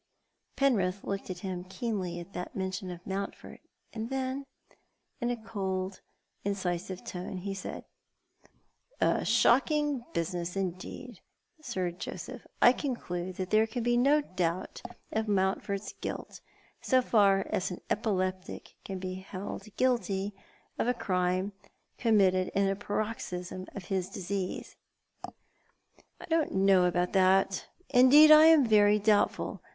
Penrith 0.55 1.03
looked 1.03 1.29
at 1.29 1.41
him 1.41 1.63
keenly 1.63 2.19
at 2.19 2.33
that 2.33 2.55
mention 2.55 2.89
of 2.89 3.05
Mountford, 3.05 3.59
and 3.93 4.09
then, 4.09 4.45
in 5.19 5.43
cold, 5.43 6.01
incisive 6.43 7.03
tones, 7.03 7.43
he 7.43 7.53
said 7.53 7.83
—"A 8.99 9.23
shocking 9.23 10.03
business, 10.11 10.55
indeed, 10.55 11.19
Sir 11.61 11.91
Joseph, 11.91 12.47
I 12.63 12.73
conclude 12.73 13.35
that 13.35 13.51
there 13.51 13.67
can 13.67 13.83
be 13.83 13.95
no 13.95 14.21
doubt 14.21 14.81
of 15.11 15.27
Mountford 15.27 15.83
's 15.83 15.93
guilt, 16.01 16.41
so 16.81 17.03
far 17.03 17.45
as 17.51 17.69
an 17.69 17.81
epileptic 17.91 18.77
can 18.83 18.97
be 18.97 19.17
held 19.19 19.67
guilty 19.77 20.33
of 20.79 20.87
a 20.87 20.95
crime 20.95 21.53
committed 21.99 22.47
in 22.55 22.67
a 22.67 22.75
paroxysm 22.75 23.67
of 23.75 23.85
his 23.85 24.09
disease."" 24.09 24.75
I 25.23 26.25
don't 26.27 26.53
know 26.53 26.89
aboiit 26.91 27.13
that. 27.13 27.67
Indeed, 27.89 28.31
I 28.31 28.45
am 28.45 28.65
very 28.65 28.97
doubtful. 28.97 29.61